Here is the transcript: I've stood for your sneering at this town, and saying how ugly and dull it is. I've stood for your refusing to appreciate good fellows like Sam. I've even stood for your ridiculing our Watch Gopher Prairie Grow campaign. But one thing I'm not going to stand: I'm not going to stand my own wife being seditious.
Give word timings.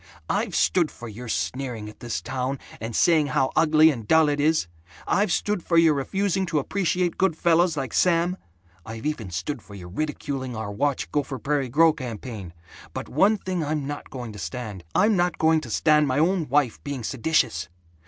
I've 0.31 0.55
stood 0.55 0.89
for 0.89 1.07
your 1.07 1.27
sneering 1.27 1.87
at 1.87 1.99
this 1.99 2.23
town, 2.23 2.57
and 2.79 2.95
saying 2.95 3.27
how 3.27 3.51
ugly 3.55 3.91
and 3.91 4.07
dull 4.07 4.29
it 4.29 4.39
is. 4.39 4.67
I've 5.05 5.31
stood 5.31 5.61
for 5.61 5.77
your 5.77 5.93
refusing 5.93 6.47
to 6.47 6.57
appreciate 6.57 7.19
good 7.19 7.37
fellows 7.37 7.77
like 7.77 7.93
Sam. 7.93 8.37
I've 8.83 9.05
even 9.05 9.29
stood 9.29 9.61
for 9.61 9.75
your 9.75 9.89
ridiculing 9.89 10.55
our 10.55 10.71
Watch 10.71 11.11
Gopher 11.11 11.37
Prairie 11.37 11.69
Grow 11.69 11.93
campaign. 11.93 12.51
But 12.93 13.09
one 13.09 13.37
thing 13.37 13.63
I'm 13.63 13.85
not 13.85 14.09
going 14.09 14.33
to 14.33 14.39
stand: 14.39 14.83
I'm 14.95 15.15
not 15.15 15.37
going 15.37 15.61
to 15.61 15.69
stand 15.69 16.07
my 16.07 16.17
own 16.17 16.49
wife 16.49 16.83
being 16.83 17.03
seditious. 17.03 17.69